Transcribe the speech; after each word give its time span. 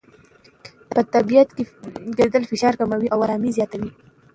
په 0.93 1.01
طبیعت 1.13 1.49
کې 1.55 1.63
ګرځېدل 2.17 2.43
فشار 2.51 2.73
کموي 2.79 3.07
او 3.13 3.19
آرامۍ 3.25 3.51
زیاتوي. 3.57 3.89